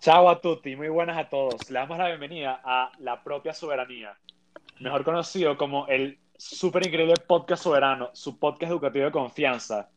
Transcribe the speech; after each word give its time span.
Ciao 0.00 0.30
a 0.30 0.40
tutti, 0.40 0.76
muy 0.76 0.88
buenas 0.88 1.18
a 1.18 1.28
todos. 1.28 1.70
Le 1.70 1.78
damos 1.78 1.98
la 1.98 2.06
bienvenida 2.06 2.58
a 2.64 2.90
La 3.00 3.22
Propia 3.22 3.52
Soberanía, 3.52 4.16
mejor 4.80 5.04
conocido 5.04 5.58
como 5.58 5.86
el 5.88 6.18
súper 6.38 6.86
increíble 6.86 7.12
podcast 7.28 7.64
soberano, 7.64 8.08
su 8.14 8.38
podcast 8.38 8.70
educativo 8.72 9.04
de 9.04 9.10
confianza. 9.10 9.90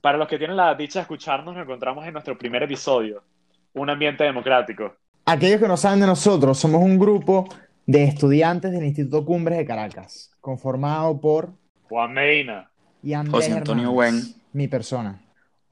Para 0.00 0.16
los 0.16 0.28
que 0.28 0.38
tienen 0.38 0.56
la 0.56 0.76
dicha 0.76 1.00
de 1.00 1.02
escucharnos, 1.02 1.56
nos 1.56 1.64
encontramos 1.64 2.06
en 2.06 2.12
nuestro 2.12 2.38
primer 2.38 2.62
episodio, 2.62 3.24
Un 3.72 3.90
ambiente 3.90 4.22
democrático. 4.22 4.94
Aquellos 5.24 5.60
que 5.60 5.66
no 5.66 5.76
saben 5.76 5.98
de 5.98 6.06
nosotros, 6.06 6.56
somos 6.56 6.80
un 6.80 6.96
grupo 6.96 7.48
de 7.84 8.04
estudiantes 8.04 8.70
del 8.70 8.84
Instituto 8.84 9.24
Cumbres 9.24 9.58
de 9.58 9.66
Caracas, 9.66 10.30
conformado 10.40 11.20
por 11.20 11.50
Juan 11.88 12.12
Medina 12.12 12.70
y 13.02 13.12
Andrés 13.12 13.46
José 13.46 13.52
Antonio 13.54 13.90
Hernández, 13.90 14.36
mi 14.52 14.68
persona. 14.68 15.20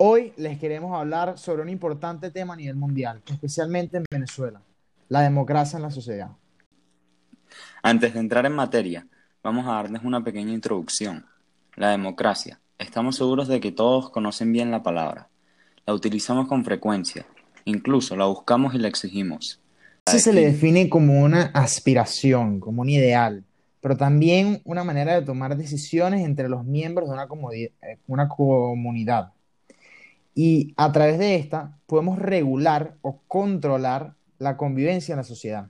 Hoy 0.03 0.33
les 0.39 0.59
queremos 0.59 0.99
hablar 0.99 1.37
sobre 1.37 1.61
un 1.61 1.69
importante 1.69 2.31
tema 2.31 2.55
a 2.55 2.57
nivel 2.57 2.75
mundial, 2.75 3.21
especialmente 3.31 3.99
en 3.99 4.05
Venezuela, 4.11 4.63
la 5.11 5.21
democracia 5.21 5.77
en 5.77 5.83
la 5.83 5.91
sociedad. 5.91 6.31
Antes 7.83 8.15
de 8.15 8.21
entrar 8.21 8.47
en 8.47 8.55
materia, 8.55 9.07
vamos 9.43 9.67
a 9.67 9.73
darles 9.73 10.03
una 10.03 10.25
pequeña 10.25 10.55
introducción. 10.55 11.27
La 11.77 11.91
democracia. 11.91 12.59
Estamos 12.79 13.17
seguros 13.17 13.47
de 13.47 13.61
que 13.61 13.73
todos 13.73 14.09
conocen 14.09 14.53
bien 14.53 14.71
la 14.71 14.83
palabra. 14.83 15.29
La 15.85 15.93
utilizamos 15.93 16.49
con 16.49 16.65
frecuencia. 16.65 17.27
Incluso 17.67 18.17
la 18.17 18.25
buscamos 18.25 18.75
y 18.75 18.79
la 18.79 18.89
exigimos. 18.89 19.61
Sí 20.07 20.19
se 20.19 20.33
le 20.33 20.47
define 20.47 20.89
como 20.89 21.21
una 21.21 21.51
aspiración, 21.53 22.59
como 22.59 22.81
un 22.81 22.89
ideal, 22.89 23.45
pero 23.83 23.99
también 23.99 24.63
una 24.65 24.83
manera 24.83 25.13
de 25.13 25.27
tomar 25.27 25.59
decisiones 25.59 26.25
entre 26.25 26.49
los 26.49 26.65
miembros 26.65 27.11
de 27.11 27.15
una, 27.17 27.29
eh, 27.53 27.99
una 28.07 28.29
comunidad. 28.29 29.35
Y 30.35 30.75
a 30.77 30.93
través 30.93 31.19
de 31.19 31.37
esta 31.37 31.79
podemos 31.87 32.19
regular 32.19 32.97
o 33.03 33.21
controlar 33.27 34.15
la 34.39 34.57
convivencia 34.57 35.13
en 35.13 35.19
la 35.19 35.25
sociedad. 35.25 35.69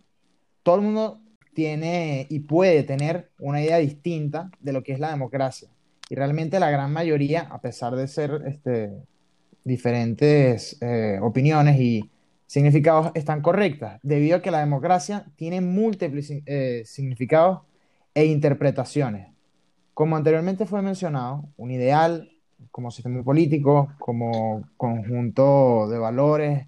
Todo 0.63 0.77
el 0.77 0.83
mundo 0.83 1.21
tiene 1.55 2.27
y 2.31 2.41
puede 2.41 2.83
tener 2.85 3.31
una 3.39 3.63
idea 3.63 3.79
distinta 3.79 4.51
de 4.61 4.73
lo 4.73 4.83
que 4.83 4.93
es 4.93 5.01
la 5.01 5.11
democracia. 5.11 5.69
Y 6.09 6.15
realmente 6.15 6.61
la 6.61 6.71
gran 6.71 6.93
mayoría, 6.93 7.43
a 7.43 7.61
pesar 7.61 7.95
de 7.95 8.09
ser 8.09 8.43
este, 8.47 8.91
diferentes 9.65 10.77
eh, 10.81 11.19
opiniones 11.23 11.81
y 11.81 12.11
significados, 12.47 13.13
están 13.15 13.43
correctas, 13.43 14.01
debido 14.03 14.39
a 14.39 14.43
que 14.43 14.51
la 14.51 14.61
democracia 14.61 15.27
tiene 15.37 15.61
múltiples 15.61 16.33
eh, 16.47 16.83
significados 16.85 17.61
e 18.15 18.25
interpretaciones. 18.25 19.29
Como 19.95 20.17
anteriormente 20.17 20.67
fue 20.67 20.83
mencionado, 20.83 21.49
un 21.57 21.71
ideal 21.71 22.31
como 22.71 22.91
sistema 22.91 23.23
político, 23.23 23.93
como 23.99 24.65
conjunto 24.77 25.89
de 25.89 25.99
valores 25.99 26.67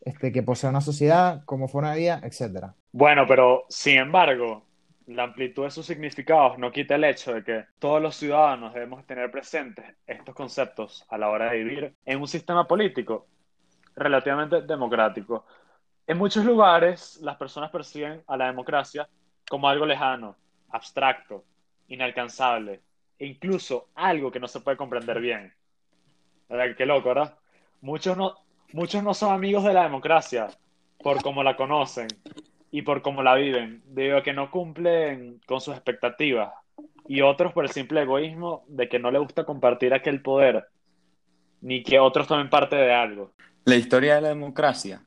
este, 0.00 0.32
que 0.32 0.42
posee 0.42 0.70
una 0.70 0.80
sociedad, 0.80 1.42
como 1.44 1.68
forma 1.68 1.92
de 1.92 1.98
vida, 1.98 2.20
etc. 2.22 2.66
Bueno, 2.92 3.26
pero 3.26 3.64
sin 3.68 3.98
embargo, 3.98 4.62
la 5.06 5.24
amplitud 5.24 5.64
de 5.64 5.70
sus 5.70 5.86
significados 5.86 6.58
no 6.58 6.72
quita 6.72 6.96
el 6.96 7.04
hecho 7.04 7.34
de 7.34 7.44
que 7.44 7.64
todos 7.78 8.02
los 8.02 8.16
ciudadanos 8.16 8.74
debemos 8.74 9.06
tener 9.06 9.30
presentes 9.30 9.84
estos 10.06 10.34
conceptos 10.34 11.04
a 11.08 11.18
la 11.18 11.28
hora 11.28 11.50
de 11.50 11.58
vivir 11.58 11.94
en 12.04 12.20
un 12.20 12.28
sistema 12.28 12.66
político 12.66 13.26
relativamente 13.94 14.62
democrático. 14.62 15.46
En 16.06 16.18
muchos 16.18 16.44
lugares, 16.44 17.18
las 17.22 17.36
personas 17.36 17.70
perciben 17.70 18.22
a 18.26 18.36
la 18.36 18.46
democracia 18.46 19.08
como 19.48 19.68
algo 19.68 19.86
lejano, 19.86 20.36
abstracto, 20.70 21.44
inalcanzable, 21.88 22.80
e 23.18 23.26
incluso 23.26 23.88
algo 23.94 24.30
que 24.30 24.40
no 24.40 24.48
se 24.48 24.60
puede 24.60 24.76
comprender 24.76 25.20
bien. 25.20 25.52
¿Verdad? 26.48 26.76
Qué 26.76 26.86
loco, 26.86 27.08
¿verdad? 27.08 27.34
Muchos 27.80 28.16
no, 28.16 28.34
muchos 28.72 29.02
no 29.02 29.14
son 29.14 29.32
amigos 29.32 29.64
de 29.64 29.74
la 29.74 29.84
democracia 29.84 30.48
por 30.98 31.22
cómo 31.22 31.42
la 31.42 31.56
conocen 31.56 32.08
y 32.70 32.82
por 32.82 33.02
cómo 33.02 33.22
la 33.22 33.34
viven, 33.34 33.82
debido 33.86 34.18
a 34.18 34.22
que 34.22 34.32
no 34.32 34.50
cumplen 34.50 35.40
con 35.46 35.60
sus 35.60 35.74
expectativas, 35.74 36.52
y 37.08 37.22
otros 37.22 37.52
por 37.52 37.64
el 37.64 37.70
simple 37.70 38.02
egoísmo 38.02 38.64
de 38.68 38.88
que 38.88 38.98
no 38.98 39.10
les 39.10 39.22
gusta 39.22 39.44
compartir 39.44 39.94
aquel 39.94 40.20
poder, 40.20 40.66
ni 41.60 41.82
que 41.82 41.98
otros 41.98 42.26
tomen 42.26 42.50
parte 42.50 42.76
de 42.76 42.92
algo. 42.92 43.32
La 43.64 43.76
historia 43.76 44.16
de 44.16 44.20
la 44.22 44.28
democracia 44.28 45.02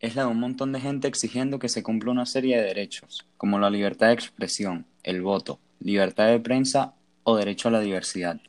es 0.00 0.16
la 0.16 0.22
de 0.22 0.28
un 0.28 0.40
montón 0.40 0.72
de 0.72 0.80
gente 0.80 1.08
exigiendo 1.08 1.58
que 1.58 1.68
se 1.68 1.82
cumpla 1.82 2.10
una 2.10 2.26
serie 2.26 2.56
de 2.56 2.64
derechos, 2.64 3.26
como 3.36 3.58
la 3.58 3.70
libertad 3.70 4.08
de 4.08 4.14
expresión, 4.14 4.86
el 5.02 5.22
voto, 5.22 5.60
libertad 5.80 6.28
de 6.28 6.40
prensa 6.40 6.94
o 7.28 7.36
derecho 7.36 7.68
a 7.68 7.72
la 7.72 7.80
diversidad. 7.80 8.40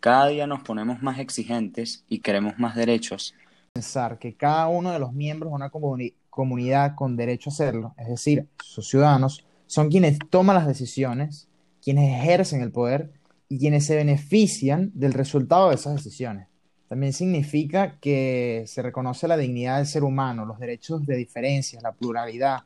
Cada 0.00 0.28
día 0.28 0.46
nos 0.46 0.62
ponemos 0.62 1.02
más 1.02 1.18
exigentes 1.18 2.04
y 2.08 2.20
queremos 2.20 2.58
más 2.58 2.74
derechos. 2.74 3.34
Pensar 3.74 4.18
que 4.18 4.34
cada 4.34 4.66
uno 4.68 4.92
de 4.92 4.98
los 4.98 5.12
miembros 5.12 5.50
de 5.50 5.56
una 5.56 5.70
comuni- 5.70 6.14
comunidad 6.30 6.94
con 6.94 7.16
derecho 7.16 7.50
a 7.50 7.52
hacerlo, 7.52 7.94
es 7.98 8.08
decir, 8.08 8.48
sus 8.62 8.88
ciudadanos, 8.88 9.44
son 9.66 9.90
quienes 9.90 10.18
toman 10.30 10.56
las 10.56 10.66
decisiones, 10.66 11.48
quienes 11.82 12.18
ejercen 12.18 12.62
el 12.62 12.72
poder 12.72 13.12
y 13.50 13.58
quienes 13.58 13.84
se 13.84 13.94
benefician 13.94 14.90
del 14.94 15.12
resultado 15.12 15.68
de 15.68 15.74
esas 15.74 15.96
decisiones. 15.96 16.48
También 16.88 17.12
significa 17.12 17.98
que 18.00 18.64
se 18.66 18.80
reconoce 18.80 19.28
la 19.28 19.36
dignidad 19.36 19.76
del 19.76 19.86
ser 19.86 20.02
humano, 20.02 20.46
los 20.46 20.58
derechos 20.58 21.04
de 21.04 21.16
diferencias, 21.16 21.82
la 21.82 21.92
pluralidad 21.92 22.60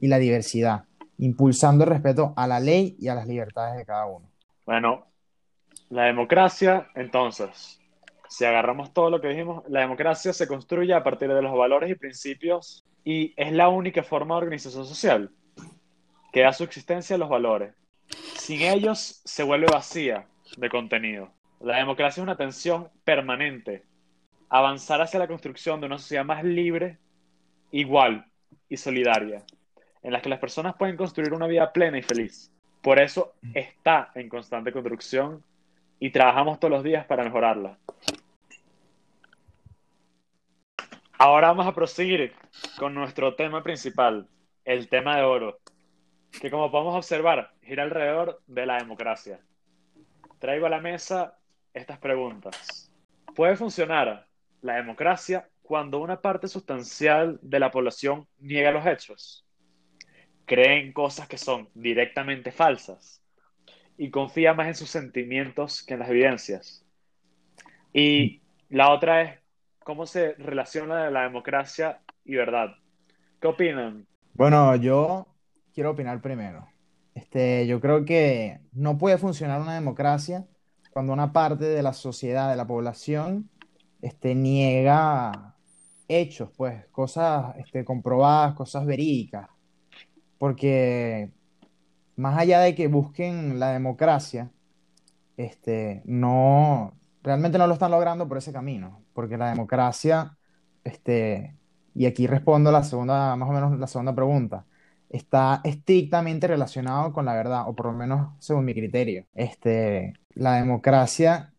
y 0.00 0.08
la 0.08 0.18
diversidad, 0.18 0.82
impulsando 1.18 1.84
el 1.84 1.90
respeto 1.90 2.32
a 2.34 2.48
la 2.48 2.58
ley 2.58 2.96
y 2.98 3.06
a 3.06 3.14
las 3.14 3.28
libertades 3.28 3.76
de 3.76 3.84
cada 3.84 4.06
uno. 4.06 4.26
Bueno, 4.66 5.06
la 5.90 6.06
democracia, 6.06 6.90
entonces, 6.96 7.80
si 8.28 8.44
agarramos 8.44 8.92
todo 8.92 9.10
lo 9.10 9.20
que 9.20 9.28
dijimos, 9.28 9.62
la 9.68 9.80
democracia 9.80 10.32
se 10.32 10.48
construye 10.48 10.92
a 10.92 11.04
partir 11.04 11.32
de 11.32 11.40
los 11.40 11.56
valores 11.56 11.88
y 11.88 11.94
principios 11.94 12.84
y 13.04 13.32
es 13.36 13.52
la 13.52 13.68
única 13.68 14.02
forma 14.02 14.34
de 14.34 14.42
organización 14.42 14.84
social 14.84 15.30
que 16.32 16.40
da 16.40 16.52
su 16.52 16.64
existencia 16.64 17.14
a 17.14 17.18
los 17.20 17.28
valores. 17.28 17.74
Sin 18.38 18.60
ellos 18.60 19.22
se 19.24 19.44
vuelve 19.44 19.68
vacía 19.72 20.26
de 20.56 20.68
contenido. 20.68 21.30
La 21.60 21.76
democracia 21.76 22.20
es 22.20 22.24
una 22.24 22.36
tensión 22.36 22.88
permanente. 23.04 23.84
Avanzar 24.48 25.00
hacia 25.00 25.20
la 25.20 25.28
construcción 25.28 25.80
de 25.80 25.86
una 25.86 25.98
sociedad 25.98 26.24
más 26.24 26.42
libre, 26.42 26.98
igual 27.70 28.26
y 28.68 28.76
solidaria, 28.76 29.44
en 30.02 30.12
la 30.12 30.20
que 30.20 30.28
las 30.28 30.40
personas 30.40 30.74
pueden 30.76 30.96
construir 30.96 31.32
una 31.32 31.46
vida 31.46 31.72
plena 31.72 31.98
y 31.98 32.02
feliz. 32.02 32.52
Por 32.86 33.00
eso 33.00 33.34
está 33.52 34.12
en 34.14 34.28
constante 34.28 34.70
construcción 34.70 35.42
y 35.98 36.10
trabajamos 36.10 36.60
todos 36.60 36.70
los 36.70 36.84
días 36.84 37.04
para 37.04 37.24
mejorarla. 37.24 37.80
Ahora 41.18 41.48
vamos 41.48 41.66
a 41.66 41.74
proseguir 41.74 42.32
con 42.78 42.94
nuestro 42.94 43.34
tema 43.34 43.64
principal, 43.64 44.28
el 44.64 44.88
tema 44.88 45.16
de 45.16 45.24
oro, 45.24 45.58
que 46.40 46.48
como 46.48 46.70
podemos 46.70 46.94
observar 46.94 47.50
gira 47.60 47.82
alrededor 47.82 48.40
de 48.46 48.66
la 48.66 48.76
democracia. 48.76 49.40
Traigo 50.38 50.66
a 50.66 50.70
la 50.70 50.78
mesa 50.78 51.36
estas 51.74 51.98
preguntas. 51.98 52.92
¿Puede 53.34 53.56
funcionar 53.56 54.28
la 54.62 54.76
democracia 54.76 55.48
cuando 55.60 55.98
una 55.98 56.20
parte 56.20 56.46
sustancial 56.46 57.40
de 57.42 57.58
la 57.58 57.72
población 57.72 58.28
niega 58.38 58.70
los 58.70 58.86
hechos? 58.86 59.45
Creen 60.46 60.92
cosas 60.92 61.28
que 61.28 61.36
son 61.36 61.68
directamente 61.74 62.52
falsas 62.52 63.22
y 63.98 64.10
confía 64.10 64.54
más 64.54 64.68
en 64.68 64.74
sus 64.74 64.90
sentimientos 64.90 65.82
que 65.82 65.94
en 65.94 66.00
las 66.00 66.10
evidencias. 66.10 66.84
Y 67.92 68.40
la 68.68 68.92
otra 68.92 69.22
es 69.22 69.40
cómo 69.80 70.06
se 70.06 70.34
relaciona 70.34 71.10
la 71.10 71.22
democracia 71.22 72.00
y 72.24 72.34
verdad. 72.34 72.70
¿Qué 73.40 73.48
opinan? 73.48 74.06
Bueno, 74.34 74.76
yo 74.76 75.26
quiero 75.74 75.90
opinar 75.90 76.20
primero. 76.20 76.66
Este, 77.14 77.66
yo 77.66 77.80
creo 77.80 78.04
que 78.04 78.60
no 78.72 78.98
puede 78.98 79.16
funcionar 79.16 79.60
una 79.60 79.74
democracia 79.74 80.46
cuando 80.90 81.12
una 81.12 81.32
parte 81.32 81.64
de 81.64 81.82
la 81.82 81.92
sociedad, 81.92 82.50
de 82.50 82.56
la 82.56 82.66
población, 82.66 83.50
este, 84.02 84.34
niega 84.34 85.56
hechos, 86.08 86.50
pues, 86.56 86.86
cosas 86.88 87.56
este, 87.58 87.84
comprobadas, 87.84 88.54
cosas 88.54 88.84
verídicas. 88.84 89.48
Porque 90.38 91.30
más 92.16 92.38
allá 92.38 92.60
de 92.60 92.74
que 92.74 92.88
busquen 92.88 93.58
la 93.58 93.72
democracia, 93.72 94.50
este, 95.36 96.02
no, 96.04 96.94
realmente 97.22 97.58
no 97.58 97.66
lo 97.66 97.74
están 97.74 97.90
logrando 97.90 98.28
por 98.28 98.38
ese 98.38 98.52
camino, 98.52 99.02
porque 99.12 99.36
la 99.36 99.50
democracia, 99.50 100.36
este, 100.84 101.56
y 101.94 102.06
aquí 102.06 102.26
respondo 102.26 102.72
la 102.72 102.82
segunda, 102.84 103.36
más 103.36 103.48
o 103.48 103.52
menos 103.52 103.78
la 103.78 103.86
segunda 103.86 104.14
pregunta, 104.14 104.66
está 105.08 105.60
estrictamente 105.64 106.46
relacionado 106.46 107.12
con 107.12 107.24
la 107.24 107.34
verdad, 107.34 107.68
o 107.68 107.74
por 107.74 107.86
lo 107.86 107.92
menos 107.92 108.32
según 108.38 108.64
mi 108.64 108.74
criterio. 108.74 109.26
Este, 109.34 110.14
la 110.34 110.54
democracia 110.56 111.54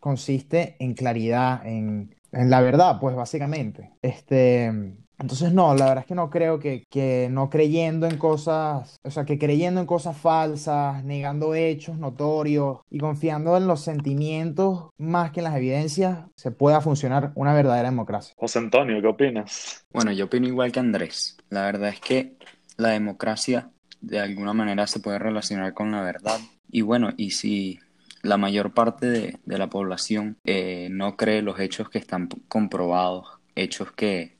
consiste 0.00 0.76
en 0.78 0.94
claridad, 0.94 1.66
en, 1.66 2.14
la 2.32 2.60
verdad, 2.60 2.98
pues 3.00 3.16
básicamente. 3.16 3.92
Este, 4.02 4.96
Entonces, 5.20 5.52
no, 5.52 5.74
la 5.74 5.84
verdad 5.84 6.04
es 6.04 6.06
que 6.06 6.14
no 6.14 6.30
creo 6.30 6.58
que, 6.58 6.84
que 6.88 7.28
no 7.30 7.50
creyendo 7.50 8.06
en 8.06 8.16
cosas, 8.16 8.98
o 9.04 9.10
sea, 9.10 9.26
que 9.26 9.38
creyendo 9.38 9.80
en 9.80 9.86
cosas 9.86 10.16
falsas, 10.16 11.04
negando 11.04 11.54
hechos 11.54 11.98
notorios 11.98 12.78
y 12.90 12.98
confiando 12.98 13.56
en 13.56 13.66
los 13.66 13.82
sentimientos 13.82 14.88
más 14.96 15.30
que 15.30 15.40
en 15.40 15.44
las 15.44 15.56
evidencias, 15.56 16.20
se 16.36 16.50
pueda 16.50 16.80
funcionar 16.80 17.32
una 17.34 17.52
verdadera 17.52 17.90
democracia. 17.90 18.34
José 18.38 18.60
Antonio, 18.60 19.00
¿qué 19.02 19.08
opinas? 19.08 19.84
Bueno, 19.92 20.10
yo 20.12 20.24
opino 20.24 20.46
igual 20.46 20.72
que 20.72 20.80
Andrés. 20.80 21.36
La 21.50 21.66
verdad 21.66 21.90
es 21.90 22.00
que 22.00 22.36
la 22.78 22.88
democracia 22.88 23.70
de 24.00 24.20
alguna 24.20 24.54
manera 24.54 24.86
se 24.86 25.00
puede 25.00 25.18
relacionar 25.18 25.74
con 25.74 25.92
la 25.92 26.00
verdad. 26.00 26.40
Y 26.70 26.80
bueno, 26.80 27.10
y 27.18 27.32
si 27.32 27.78
la 28.22 28.38
mayor 28.38 28.72
parte 28.72 29.06
de, 29.06 29.36
de 29.44 29.58
la 29.58 29.68
población 29.68 30.38
eh, 30.44 30.88
no 30.90 31.16
cree 31.16 31.42
los 31.42 31.60
hechos 31.60 31.90
que 31.90 31.98
están 31.98 32.28
comprobados, 32.48 33.26
hechos 33.54 33.92
que, 33.92 34.39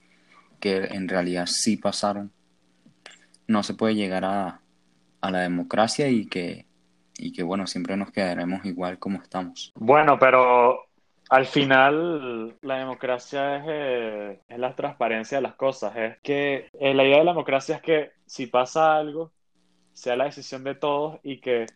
que 0.60 0.76
en 0.76 1.08
realidad 1.08 1.46
sí 1.46 1.76
pasaron, 1.76 2.30
no 3.46 3.62
se 3.62 3.74
puede 3.74 3.94
llegar 3.94 4.24
a, 4.24 4.60
a 5.20 5.30
la 5.30 5.40
democracia 5.40 6.08
y 6.08 6.26
que, 6.26 6.66
y 7.18 7.32
que, 7.32 7.42
bueno, 7.42 7.66
siempre 7.66 7.96
nos 7.96 8.10
quedaremos 8.12 8.64
igual 8.64 8.98
como 8.98 9.20
estamos. 9.22 9.72
Bueno, 9.74 10.18
pero 10.18 10.86
al 11.28 11.46
final 11.46 12.56
la 12.62 12.78
democracia 12.78 13.56
es, 13.56 13.64
eh, 13.68 14.40
es 14.48 14.58
la 14.58 14.74
transparencia 14.74 15.38
de 15.38 15.42
las 15.42 15.54
cosas. 15.54 15.96
Es 15.96 16.18
que 16.22 16.68
eh, 16.72 16.94
la 16.94 17.04
idea 17.04 17.18
de 17.18 17.24
la 17.24 17.32
democracia 17.32 17.76
es 17.76 17.82
que 17.82 18.12
si 18.26 18.46
pasa 18.46 18.96
algo, 18.96 19.32
sea 19.92 20.16
la 20.16 20.24
decisión 20.24 20.64
de 20.64 20.74
todos 20.74 21.20
y 21.22 21.40
que 21.40 21.66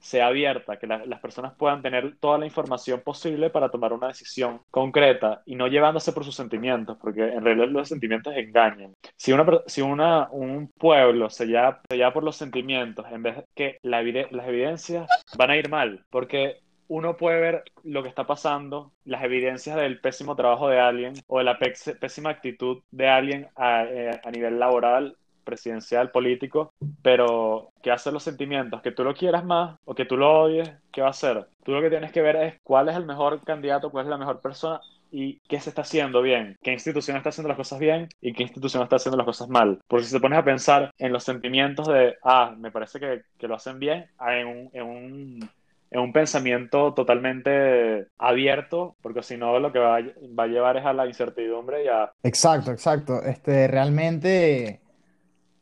sea 0.00 0.28
abierta, 0.28 0.78
que 0.78 0.86
la- 0.86 1.04
las 1.06 1.20
personas 1.20 1.54
puedan 1.56 1.82
tener 1.82 2.16
toda 2.18 2.38
la 2.38 2.46
información 2.46 3.00
posible 3.04 3.50
para 3.50 3.70
tomar 3.70 3.92
una 3.92 4.08
decisión 4.08 4.60
concreta 4.70 5.42
y 5.46 5.54
no 5.56 5.66
llevándose 5.66 6.12
por 6.12 6.24
sus 6.24 6.34
sentimientos, 6.34 6.96
porque 7.00 7.22
en 7.24 7.44
realidad 7.44 7.68
los 7.68 7.88
sentimientos 7.88 8.34
engañan. 8.36 8.94
Si, 9.16 9.32
una, 9.32 9.46
si 9.66 9.82
una, 9.82 10.28
un 10.30 10.68
pueblo 10.78 11.30
se 11.30 11.46
lleva, 11.46 11.80
se 11.88 12.10
por 12.12 12.22
los 12.24 12.36
sentimientos, 12.36 13.06
en 13.10 13.22
vez 13.22 13.44
que 13.54 13.78
la 13.82 14.02
las 14.02 14.48
evidencias 14.48 15.08
van 15.36 15.50
a 15.50 15.56
ir 15.56 15.68
mal, 15.68 16.04
porque 16.10 16.56
uno 16.88 17.16
puede 17.16 17.40
ver 17.40 17.64
lo 17.84 18.02
que 18.02 18.08
está 18.08 18.26
pasando, 18.26 18.92
las 19.04 19.22
evidencias 19.22 19.76
del 19.76 20.00
pésimo 20.00 20.34
trabajo 20.36 20.68
de 20.68 20.80
alguien 20.80 21.14
o 21.26 21.38
de 21.38 21.44
la 21.44 21.58
pés- 21.58 21.98
pésima 21.98 22.30
actitud 22.30 22.82
de 22.90 23.08
alguien 23.08 23.48
a, 23.56 23.84
eh, 23.84 24.20
a 24.24 24.30
nivel 24.30 24.58
laboral, 24.58 25.16
presidencial, 25.48 26.10
político, 26.10 26.74
pero 27.02 27.70
¿qué 27.82 27.90
hacen 27.90 28.12
los 28.12 28.22
sentimientos? 28.22 28.82
Que 28.82 28.92
tú 28.92 29.02
lo 29.02 29.14
quieras 29.14 29.46
más 29.46 29.76
o 29.86 29.94
que 29.94 30.04
tú 30.04 30.18
lo 30.18 30.42
odies, 30.42 30.70
¿qué 30.92 31.00
va 31.00 31.06
a 31.06 31.10
hacer? 31.10 31.46
Tú 31.64 31.72
lo 31.72 31.80
que 31.80 31.88
tienes 31.88 32.12
que 32.12 32.20
ver 32.20 32.36
es 32.36 32.54
cuál 32.62 32.90
es 32.90 32.96
el 32.96 33.06
mejor 33.06 33.42
candidato, 33.44 33.90
cuál 33.90 34.04
es 34.04 34.10
la 34.10 34.18
mejor 34.18 34.40
persona 34.40 34.80
y 35.10 35.40
qué 35.48 35.58
se 35.58 35.70
está 35.70 35.80
haciendo 35.82 36.20
bien, 36.20 36.58
qué 36.62 36.70
institución 36.72 37.16
está 37.16 37.30
haciendo 37.30 37.48
las 37.48 37.56
cosas 37.56 37.78
bien 37.78 38.08
y 38.20 38.34
qué 38.34 38.42
institución 38.42 38.82
está 38.82 38.96
haciendo 38.96 39.16
las 39.16 39.24
cosas 39.24 39.48
mal. 39.48 39.78
Porque 39.88 40.04
si 40.04 40.14
te 40.14 40.20
pones 40.20 40.38
a 40.38 40.44
pensar 40.44 40.90
en 40.98 41.12
los 41.14 41.24
sentimientos 41.24 41.88
de, 41.88 42.16
ah, 42.22 42.54
me 42.58 42.70
parece 42.70 43.00
que, 43.00 43.22
que 43.38 43.48
lo 43.48 43.54
hacen 43.54 43.78
bien, 43.78 44.04
ah, 44.18 44.36
en 44.36 44.46
un, 44.46 44.70
en 44.74 44.82
un, 44.82 45.50
en 45.90 46.00
un 46.00 46.12
pensamiento 46.12 46.92
totalmente 46.92 48.06
abierto, 48.18 48.96
porque 49.00 49.22
si 49.22 49.36
no 49.36 49.58
lo 49.58 49.72
que 49.72 49.78
va 49.78 49.96
a, 49.96 50.02
va 50.38 50.44
a 50.44 50.48
llevar 50.48 50.76
es 50.76 50.84
a 50.84 50.92
la 50.92 51.06
incertidumbre 51.06 51.84
y 51.84 51.88
a... 51.88 52.12
Exacto, 52.22 52.70
exacto. 52.70 53.22
Este, 53.22 53.66
realmente, 53.68 54.80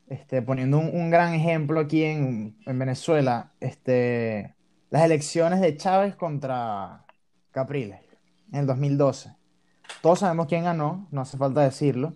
este, 0.09 0.43
poniendo 0.43 0.79
un, 0.79 0.89
un 0.95 1.11
gran 1.11 1.35
ejemplo 1.35 1.81
aquí 1.81 2.05
en, 2.05 2.57
en 2.67 2.79
Venezuela, 2.79 3.53
este, 3.61 4.55
las 4.91 5.05
elecciones 5.05 5.61
de 5.61 5.77
Chávez 5.77 6.17
contra 6.17 7.05
Capriles 7.51 8.01
en 8.53 8.61
el 8.61 8.67
2012. 8.67 9.35
Todos 10.03 10.21
sabemos 10.21 10.47
quién 10.47 10.65
ganó, 10.65 11.09
no 11.11 11.21
hace 11.21 11.37
falta 11.37 11.63
decirlo, 11.63 12.15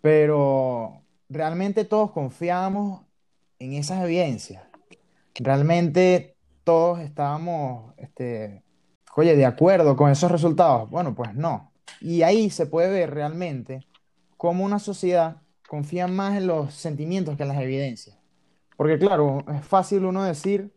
pero 0.00 1.02
realmente 1.28 1.84
todos 1.84 2.10
confiábamos 2.10 3.02
en 3.58 3.74
esas 3.74 4.02
evidencias. 4.02 4.62
Realmente 5.34 6.36
todos 6.64 7.00
estábamos, 7.00 7.94
este, 7.96 8.62
oye, 9.16 9.36
de 9.36 9.46
acuerdo 9.46 9.96
con 9.96 10.10
esos 10.10 10.30
resultados. 10.30 10.90
Bueno, 10.90 11.14
pues 11.14 11.34
no. 11.34 11.72
Y 12.00 12.22
ahí 12.22 12.50
se 12.50 12.66
puede 12.66 12.90
ver 12.90 13.10
realmente 13.14 13.86
cómo 14.36 14.64
una 14.64 14.78
sociedad 14.78 15.42
confía 15.70 16.08
más 16.08 16.36
en 16.36 16.48
los 16.48 16.74
sentimientos 16.74 17.36
que 17.36 17.44
en 17.44 17.48
las 17.50 17.60
evidencias. 17.60 18.18
Porque 18.76 18.98
claro, 18.98 19.44
es 19.54 19.64
fácil 19.64 20.04
uno 20.04 20.24
decir, 20.24 20.74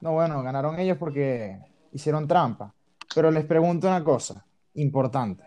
no, 0.00 0.12
bueno, 0.12 0.42
ganaron 0.42 0.78
ellos 0.78 0.98
porque 0.98 1.58
hicieron 1.92 2.28
trampa. 2.28 2.74
Pero 3.14 3.30
les 3.30 3.46
pregunto 3.46 3.86
una 3.86 4.04
cosa 4.04 4.44
importante. 4.74 5.44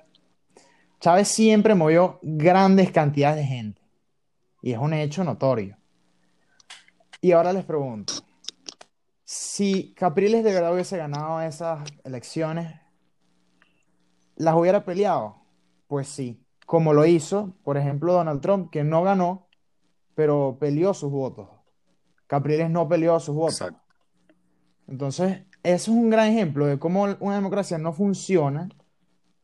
Chávez 0.99 1.27
siempre 1.27 1.75
movió 1.75 2.17
grandes 2.23 2.89
cantidades 2.89 3.37
de 3.37 3.43
gente. 3.43 3.81
Y 4.63 4.71
es 4.71 4.79
un 4.79 4.95
hecho 4.95 5.23
notorio. 5.23 5.77
Y 7.21 7.33
ahora 7.33 7.53
les 7.53 7.65
pregunto, 7.65 8.13
si 9.23 9.93
Capriles 9.93 10.43
de 10.43 10.53
verdad 10.55 10.73
hubiese 10.73 10.97
ganado 10.97 11.39
esas 11.41 11.87
elecciones, 12.03 12.73
¿las 14.37 14.55
hubiera 14.55 14.83
peleado? 14.83 15.35
Pues 15.85 16.07
sí, 16.07 16.46
como 16.67 16.91
lo 16.93 17.05
hizo, 17.05 17.55
por 17.63 17.77
ejemplo, 17.77 18.11
Donald 18.11 18.41
Trump, 18.41 18.69
que 18.69 18.83
no 18.83 19.01
ganó, 19.01 19.47
pero 20.15 20.57
peleó 20.59 20.93
sus 20.93 21.09
votos. 21.09 21.47
Capriles 22.27 22.69
no 22.69 22.89
peleó 22.89 23.17
sus 23.21 23.35
votos. 23.35 23.61
Exacto. 23.61 23.81
Entonces, 24.87 25.43
eso 25.63 25.91
es 25.91 25.97
un 25.97 26.09
gran 26.09 26.27
ejemplo 26.27 26.65
de 26.65 26.77
cómo 26.77 27.07
una 27.21 27.35
democracia 27.35 27.77
no 27.77 27.93
funciona 27.93 28.67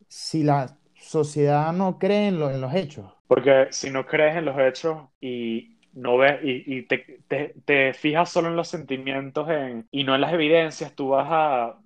si 0.10 0.44
la 0.44 0.78
sociedad 0.96 1.72
no 1.72 1.98
cree 1.98 2.28
en, 2.28 2.40
lo- 2.40 2.52
en 2.52 2.60
los 2.60 2.74
hechos. 2.75 3.06
Porque 3.28 3.68
si 3.72 3.90
no 3.90 4.06
crees 4.06 4.36
en 4.36 4.46
los 4.46 4.60
hechos 4.60 4.98
y 5.22 5.78
no 5.94 6.18
ves 6.18 6.40
y, 6.44 6.76
y 6.78 6.81
te, 6.88 7.22
te- 7.30 7.56
te 7.64 7.94
fijas 7.94 8.30
solo 8.30 8.50
en 8.50 8.58
los 8.58 8.68
sentimientos 8.68 9.50
en, 9.50 9.88
y 9.92 10.04
no 10.04 10.14
en 10.14 10.22
las 10.22 10.34
evidencias, 10.34 10.94
tú 10.94 11.10
vas 11.10 11.28
a 11.30 11.80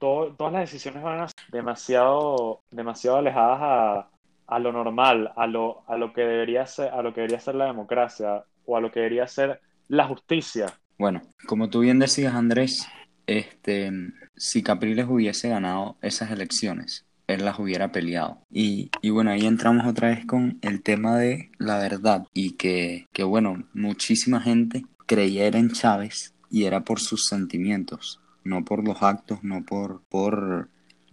todo- 0.00 0.34
todas 0.34 0.52
las 0.52 0.62
decisiones 0.62 1.02
van 1.04 1.20
a 1.20 1.28
ser 1.28 1.36
demasiado, 1.52 2.62
demasiado 2.70 3.18
alejadas 3.18 3.58
a, 3.62 4.10
a 4.50 4.58
lo 4.58 4.72
normal, 4.72 5.32
a 5.36 5.46
lo, 5.46 5.84
a 5.86 5.96
lo 5.96 6.12
que 6.12 6.22
debería 6.22 6.66
ser, 6.66 6.92
a 6.92 7.02
lo 7.02 7.14
que 7.14 7.20
debería 7.20 7.40
ser 7.40 7.54
la 7.54 7.66
democracia 7.66 8.44
o 8.66 8.76
a 8.76 8.80
lo 8.80 8.90
que 8.90 9.00
debería 9.00 9.26
ser 9.26 9.60
la 9.88 10.06
justicia. 10.06 10.66
Bueno, 10.98 11.22
como 11.46 11.70
tú 11.70 11.80
bien 11.80 11.98
decías, 11.98 12.34
Andrés, 12.34 12.86
este, 13.26 13.90
si 14.36 14.62
Capriles 14.62 15.06
hubiese 15.08 15.48
ganado 15.48 15.96
esas 16.02 16.30
elecciones, 16.32 17.06
él 17.28 17.44
las 17.44 17.58
hubiera 17.60 17.92
peleado. 17.92 18.38
Y, 18.50 18.90
y 19.00 19.10
bueno, 19.10 19.30
ahí 19.30 19.46
entramos 19.46 19.86
otra 19.86 20.08
vez 20.08 20.26
con 20.26 20.58
el 20.62 20.82
tema 20.82 21.16
de 21.16 21.50
la 21.58 21.78
verdad 21.78 22.26
y 22.34 22.56
que, 22.56 23.06
que 23.12 23.22
bueno, 23.22 23.68
muchísima 23.72 24.40
gente 24.40 24.84
creyera 25.06 25.58
en 25.58 25.70
Chávez 25.70 26.34
y 26.50 26.64
era 26.64 26.80
por 26.80 26.98
sus 26.98 27.26
sentimientos, 27.26 28.20
no 28.42 28.64
por 28.64 28.86
los 28.86 29.00
actos, 29.02 29.44
no 29.44 29.64
por, 29.64 30.02
por, 30.08 30.68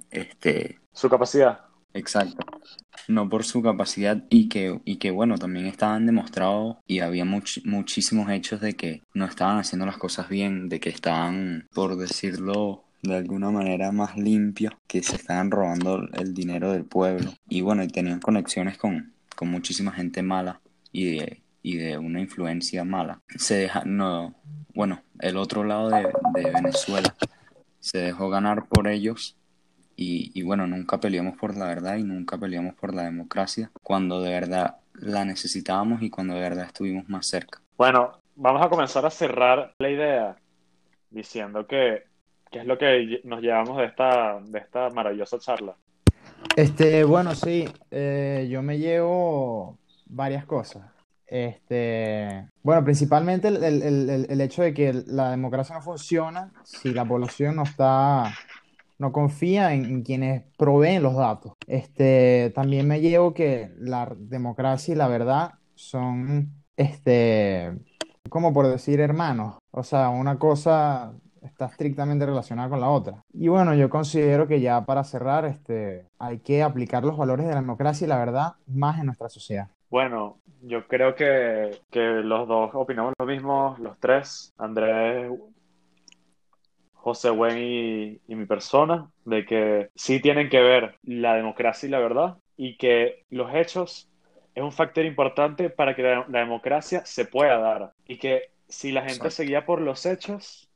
este, 0.09 0.79
Su 0.91 1.07
capacidad. 1.07 1.66
Exacto. 1.93 2.45
No 3.07 3.29
por 3.29 3.43
su 3.43 3.61
capacidad 3.61 4.23
y 4.29 4.49
que, 4.49 4.79
y 4.85 4.97
que 4.97 5.11
bueno, 5.11 5.37
también 5.37 5.65
estaban 5.65 6.05
demostrados 6.05 6.77
y 6.85 6.99
había 6.99 7.25
much- 7.25 7.63
muchísimos 7.65 8.29
hechos 8.29 8.61
de 8.61 8.75
que 8.75 9.01
no 9.13 9.25
estaban 9.25 9.57
haciendo 9.59 9.85
las 9.85 9.97
cosas 9.97 10.29
bien, 10.29 10.69
de 10.69 10.79
que 10.79 10.89
estaban, 10.89 11.67
por 11.73 11.95
decirlo 11.97 12.83
de 13.03 13.15
alguna 13.15 13.51
manera, 13.51 13.91
más 13.91 14.17
limpios, 14.17 14.73
que 14.87 15.01
se 15.03 15.15
estaban 15.15 15.51
robando 15.51 16.07
el 16.13 16.33
dinero 16.33 16.71
del 16.71 16.83
pueblo. 16.83 17.33
Y 17.47 17.61
bueno, 17.61 17.83
y 17.83 17.87
tenían 17.87 18.19
conexiones 18.19 18.77
con, 18.77 19.13
con 19.35 19.49
muchísima 19.49 19.91
gente 19.91 20.21
mala 20.23 20.59
y 20.91 21.17
de, 21.17 21.41
y 21.61 21.77
de 21.77 21.97
una 21.97 22.19
influencia 22.19 22.83
mala. 22.83 23.21
Se 23.37 23.55
deja, 23.55 23.83
no, 23.85 24.35
bueno, 24.73 25.01
el 25.19 25.37
otro 25.37 25.63
lado 25.63 25.89
de, 25.89 26.07
de 26.33 26.51
Venezuela 26.51 27.15
se 27.79 27.99
dejó 27.99 28.29
ganar 28.29 28.67
por 28.67 28.87
ellos 28.87 29.37
y, 29.97 30.31
y 30.33 30.43
bueno, 30.43 30.65
nunca 30.67 30.99
peleamos 30.99 31.35
por 31.37 31.57
la 31.57 31.65
verdad 31.65 31.97
y 31.97 32.03
nunca 32.03 32.37
peleamos 32.37 32.75
por 32.75 32.93
la 32.93 33.03
democracia 33.03 33.71
cuando 33.83 34.21
de 34.21 34.29
verdad 34.31 34.77
la 34.93 35.25
necesitábamos 35.25 36.01
y 36.03 36.09
cuando 36.09 36.35
de 36.35 36.41
verdad 36.41 36.65
estuvimos 36.67 37.09
más 37.09 37.25
cerca. 37.27 37.59
Bueno, 37.77 38.13
vamos 38.35 38.65
a 38.65 38.69
comenzar 38.69 39.05
a 39.05 39.09
cerrar 39.09 39.73
la 39.79 39.89
idea 39.89 40.35
diciendo 41.09 41.65
que, 41.67 42.03
que 42.51 42.59
es 42.59 42.65
lo 42.65 42.77
que 42.77 43.21
nos 43.23 43.41
llevamos 43.41 43.77
de 43.77 43.85
esta, 43.85 44.39
de 44.39 44.59
esta 44.59 44.89
maravillosa 44.91 45.39
charla. 45.39 45.75
Este, 46.55 47.03
bueno, 47.03 47.35
sí, 47.35 47.67
eh, 47.91 48.47
yo 48.49 48.61
me 48.61 48.77
llevo 48.77 49.77
varias 50.05 50.45
cosas. 50.45 50.83
Este, 51.27 52.47
bueno, 52.63 52.83
principalmente 52.83 53.49
el, 53.49 53.63
el- 53.63 53.81
el- 53.81 54.09
el- 54.09 54.27
el 54.29 54.41
hecho 54.41 54.61
de 54.63 54.73
que 54.73 54.93
la 55.07 55.31
democracia 55.31 55.75
no 55.75 55.81
funciona 55.81 56.51
si 56.63 56.93
la 56.93 57.03
población 57.05 57.57
no 57.57 57.63
está, 57.63 58.33
no 58.99 59.11
confía 59.11 59.73
en, 59.73 59.85
en 59.85 60.01
quienes 60.03 60.43
proveen 60.57 61.03
los 61.03 61.15
datos. 61.15 61.53
Este, 61.67 62.51
también 62.55 62.87
me 62.87 63.01
llevo 63.01 63.33
que 63.33 63.71
la 63.77 64.11
democracia 64.17 64.93
y 64.93 64.97
la 64.97 65.07
verdad 65.07 65.53
son, 65.75 66.51
este, 66.75 67.77
como 68.29 68.53
por 68.53 68.67
decir 68.67 68.99
hermanos. 68.99 69.57
O 69.71 69.83
sea, 69.83 70.09
una 70.09 70.37
cosa 70.37 71.13
está 71.41 71.65
estrictamente 71.65 72.25
relacionada 72.25 72.69
con 72.69 72.81
la 72.81 72.89
otra. 72.89 73.21
Y 73.33 73.47
bueno, 73.47 73.73
yo 73.73 73.89
considero 73.89 74.47
que 74.47 74.59
ya 74.59 74.85
para 74.85 75.03
cerrar, 75.03 75.45
este, 75.45 76.05
hay 76.19 76.39
que 76.39 76.63
aplicar 76.63 77.03
los 77.03 77.17
valores 77.17 77.45
de 77.45 77.53
la 77.53 77.61
democracia 77.61 78.05
y 78.05 78.07
la 78.09 78.17
verdad 78.17 78.53
más 78.67 78.99
en 78.99 79.07
nuestra 79.07 79.29
sociedad. 79.29 79.69
Bueno, 79.89 80.39
yo 80.63 80.85
creo 80.87 81.15
que, 81.15 81.79
que 81.89 82.01
los 82.01 82.47
dos 82.47 82.71
opinamos 82.73 83.13
lo 83.17 83.25
mismo, 83.25 83.75
los 83.79 83.97
tres, 83.99 84.53
Andrés, 84.57 85.31
José 87.07 87.29
Buen 87.29 87.57
y, 87.59 88.21
y 88.27 88.35
mi 88.35 88.45
persona, 88.45 89.09
de 89.25 89.45
que 89.45 89.89
sí 89.95 90.21
tienen 90.21 90.49
que 90.49 90.61
ver 90.61 90.97
la 91.03 91.35
democracia 91.35 91.87
y 91.87 91.89
la 91.91 91.99
verdad, 91.99 92.37
y 92.57 92.77
que 92.77 93.25
los 93.29 93.53
hechos 93.53 94.09
es 94.55 94.63
un 94.63 94.71
factor 94.71 95.05
importante 95.05 95.69
para 95.69 95.95
que 95.95 96.03
la, 96.03 96.25
la 96.29 96.39
democracia 96.39 97.05
se 97.05 97.25
pueda 97.25 97.57
dar, 97.59 97.93
y 98.07 98.17
que 98.19 98.51
si 98.67 98.91
la 98.91 99.03
gente 99.03 99.29
Exacto. 99.29 99.31
se 99.31 99.43
guía 99.45 99.65
por 99.65 99.81
los 99.81 100.05
hechos, 100.05 100.66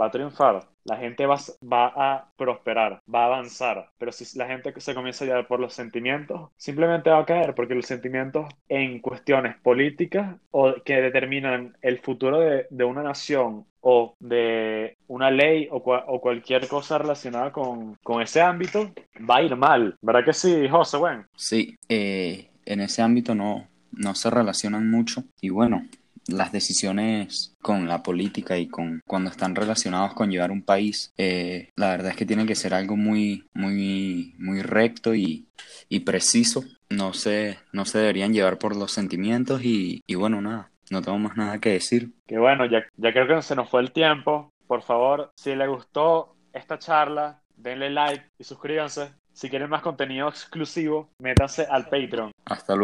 va 0.00 0.06
a 0.06 0.10
triunfar. 0.10 0.66
La 0.84 0.96
gente 0.98 1.24
va, 1.24 1.36
va 1.62 1.86
a 1.96 2.28
prosperar, 2.36 3.00
va 3.12 3.22
a 3.22 3.26
avanzar. 3.26 3.88
Pero 3.98 4.12
si 4.12 4.38
la 4.38 4.46
gente 4.46 4.72
se 4.80 4.94
comienza 4.94 5.24
a 5.24 5.28
guiar 5.28 5.46
por 5.46 5.58
los 5.60 5.72
sentimientos, 5.72 6.50
simplemente 6.56 7.08
va 7.10 7.20
a 7.20 7.24
caer, 7.26 7.54
porque 7.54 7.74
los 7.74 7.86
sentimientos 7.86 8.46
en 8.68 9.00
cuestiones 9.00 9.56
políticas 9.62 10.36
o 10.50 10.74
que 10.84 11.00
determinan 11.00 11.76
el 11.80 12.00
futuro 12.00 12.40
de, 12.40 12.66
de 12.68 12.84
una 12.84 13.02
nación 13.02 13.64
o 13.80 14.14
de 14.20 14.96
una 15.08 15.30
ley 15.30 15.68
o, 15.70 15.82
cua- 15.82 16.04
o 16.06 16.20
cualquier 16.20 16.68
cosa 16.68 16.98
relacionada 16.98 17.50
con, 17.52 17.96
con 18.02 18.20
ese 18.22 18.40
ámbito, 18.42 18.90
va 19.28 19.36
a 19.36 19.42
ir 19.42 19.56
mal. 19.56 19.96
¿Verdad 20.02 20.24
que 20.24 20.32
sí, 20.34 20.68
José? 20.68 20.96
Bueno, 20.98 21.24
Sí, 21.36 21.76
eh, 21.88 22.50
en 22.66 22.80
ese 22.80 23.00
ámbito 23.02 23.34
no, 23.34 23.66
no 23.92 24.14
se 24.14 24.28
relacionan 24.30 24.90
mucho 24.90 25.24
y 25.40 25.50
bueno, 25.50 25.82
las 26.28 26.52
decisiones 26.52 27.54
con 27.60 27.88
la 27.88 28.02
política 28.02 28.58
y 28.58 28.68
con 28.68 29.00
cuando 29.06 29.30
están 29.30 29.54
relacionados 29.54 30.14
con 30.14 30.30
llevar 30.30 30.50
un 30.50 30.62
país, 30.62 31.12
eh, 31.16 31.70
la 31.76 31.90
verdad 31.90 32.10
es 32.10 32.16
que 32.16 32.26
tiene 32.26 32.46
que 32.46 32.54
ser 32.54 32.74
algo 32.74 32.96
muy, 32.96 33.46
muy, 33.54 34.34
muy 34.38 34.62
recto 34.62 35.14
y, 35.14 35.46
y 35.88 36.00
preciso. 36.00 36.64
No 36.90 37.12
se, 37.12 37.58
no 37.72 37.84
se 37.84 37.98
deberían 37.98 38.32
llevar 38.32 38.58
por 38.58 38.76
los 38.76 38.92
sentimientos 38.92 39.64
y, 39.64 40.02
y 40.06 40.14
bueno, 40.14 40.40
nada, 40.40 40.70
no 40.90 41.02
tengo 41.02 41.18
más 41.18 41.36
nada 41.36 41.58
que 41.58 41.70
decir. 41.70 42.12
que 42.26 42.38
bueno, 42.38 42.66
ya, 42.66 42.84
ya 42.96 43.12
creo 43.12 43.26
que 43.26 43.42
se 43.42 43.56
nos 43.56 43.68
fue 43.68 43.80
el 43.80 43.92
tiempo. 43.92 44.52
Por 44.66 44.82
favor, 44.82 45.32
si 45.36 45.54
les 45.54 45.68
gustó 45.68 46.36
esta 46.52 46.78
charla, 46.78 47.42
denle 47.56 47.90
like 47.90 48.24
y 48.38 48.44
suscríbanse. 48.44 49.12
Si 49.32 49.50
quieren 49.50 49.68
más 49.68 49.82
contenido 49.82 50.28
exclusivo, 50.28 51.10
métanse 51.18 51.66
al 51.68 51.84
Patreon. 51.88 52.30
Hasta 52.44 52.76
luego. 52.76 52.82